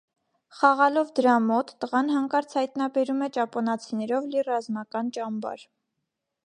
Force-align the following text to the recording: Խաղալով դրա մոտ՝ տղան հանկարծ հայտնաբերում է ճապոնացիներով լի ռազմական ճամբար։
Խաղալով 0.59 1.11
դրա 1.19 1.35
մոտ՝ 1.49 1.69
տղան 1.85 2.09
հանկարծ 2.15 2.57
հայտնաբերում 2.59 3.21
է 3.27 3.29
ճապոնացիներով 3.37 4.27
լի 4.33 4.45
ռազմական 4.51 5.15
ճամբար։ 5.19 5.69